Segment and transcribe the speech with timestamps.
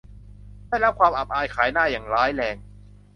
[0.67, 2.55] ได้รับความอับอายขายหน้าอย่างร้ายแรง